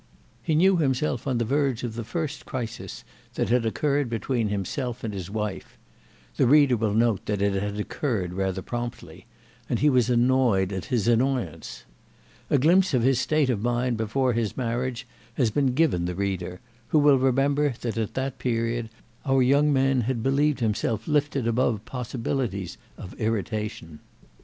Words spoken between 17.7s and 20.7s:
that at that period our young man had believed